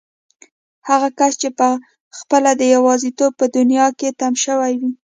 [0.89, 4.91] هغه کس چې پخپله د يوازيتوب په دنيا کې تم شوی وي.